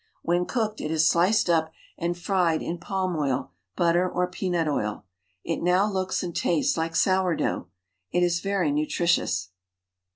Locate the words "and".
1.95-2.17, 6.23-6.35